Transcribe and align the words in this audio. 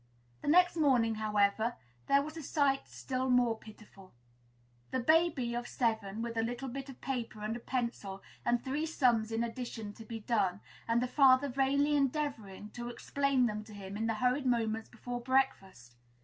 The 0.41 0.47
next 0.47 0.77
morning, 0.77 1.13
however, 1.13 1.75
there 2.07 2.23
was 2.23 2.35
a 2.35 2.41
sight 2.41 2.87
still 2.87 3.29
more 3.29 3.55
pitiful: 3.55 4.15
the 4.89 4.99
baby 4.99 5.53
of 5.53 5.67
seven, 5.67 6.23
with 6.23 6.35
a 6.35 6.41
little 6.41 6.69
bit 6.69 6.89
of 6.89 6.99
paper 7.01 7.41
and 7.41 7.55
a 7.55 7.59
pencil, 7.59 8.23
and 8.43 8.63
three 8.65 8.87
sums 8.87 9.31
in 9.31 9.43
addition 9.43 9.93
to 9.93 10.03
be 10.03 10.19
done, 10.19 10.59
and 10.87 11.03
the 11.03 11.07
father 11.07 11.49
vainly 11.49 11.95
endeavoring, 11.95 12.71
to 12.71 12.89
explain 12.89 13.45
them 13.45 13.63
to 13.63 13.75
him 13.75 13.95
in 13.95 14.07
the 14.07 14.15
hurried 14.15 14.47
moments 14.47 14.89
before 14.89 15.21
breakfast. 15.21 15.93